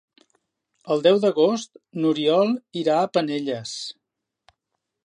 El 0.95 1.03
deu 1.07 1.19
d'agost 1.25 1.77
n'Oriol 1.99 2.57
irà 2.85 2.97
a 3.03 3.13
Penelles. 3.19 3.77